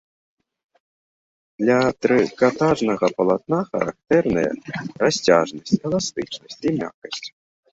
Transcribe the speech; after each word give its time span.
Для 1.63 1.75
трыкатажнага 2.05 3.07
палатна 3.19 3.59
характэрныя 3.69 4.51
расцяжнасць, 5.05 5.79
эластычнасць 5.85 6.63
і 6.73 6.75
мяккасць. 6.81 7.27